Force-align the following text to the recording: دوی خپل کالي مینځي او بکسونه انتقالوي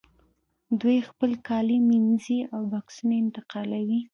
دوی 0.81 0.97
خپل 1.09 1.31
کالي 1.47 1.77
مینځي 1.87 2.39
او 2.53 2.61
بکسونه 2.71 3.15
انتقالوي 3.23 3.99